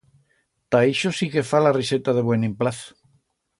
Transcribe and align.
Ta 0.75 0.79
ixo 0.93 1.11
sí 1.17 1.29
que 1.35 1.45
fa 1.51 1.61
la 1.65 1.75
riseta 1.77 2.17
de 2.19 2.27
buen 2.31 2.49
implaz. 2.51 2.83